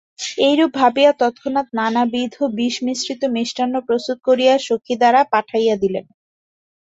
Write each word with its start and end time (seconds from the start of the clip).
এইরূপ 0.41 0.71
ভাবিয়া 0.77 1.11
তৎক্ষণাৎ 1.19 1.67
নানাবিধ 1.79 2.33
বিষমিশ্রিত 2.55 3.21
মিষ্টান্ন 3.35 3.75
প্রস্তুত 3.87 4.17
করিয়া 4.27 4.53
সখী 4.67 4.93
দ্বারা 5.01 5.21
পাঠাইয়া 5.33 5.75
দিলেন। 5.83 6.05